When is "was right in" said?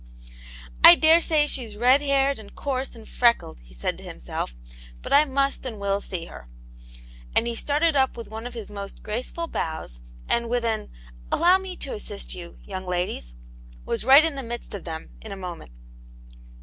13.85-14.33